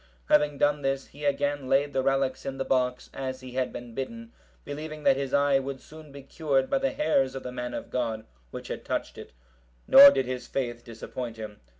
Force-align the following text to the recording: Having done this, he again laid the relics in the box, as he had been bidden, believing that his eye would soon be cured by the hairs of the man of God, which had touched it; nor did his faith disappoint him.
Having 0.29 0.57
done 0.57 0.81
this, 0.81 1.05
he 1.09 1.25
again 1.25 1.69
laid 1.69 1.93
the 1.93 2.01
relics 2.01 2.43
in 2.43 2.57
the 2.57 2.65
box, 2.65 3.11
as 3.13 3.41
he 3.41 3.51
had 3.51 3.71
been 3.71 3.93
bidden, 3.93 4.33
believing 4.65 5.03
that 5.03 5.15
his 5.15 5.31
eye 5.31 5.59
would 5.59 5.79
soon 5.79 6.11
be 6.11 6.23
cured 6.23 6.71
by 6.71 6.79
the 6.79 6.89
hairs 6.89 7.35
of 7.35 7.43
the 7.43 7.51
man 7.51 7.75
of 7.75 7.91
God, 7.91 8.25
which 8.49 8.69
had 8.69 8.83
touched 8.83 9.19
it; 9.19 9.31
nor 9.87 10.09
did 10.09 10.25
his 10.25 10.47
faith 10.47 10.83
disappoint 10.83 11.37
him. 11.37 11.59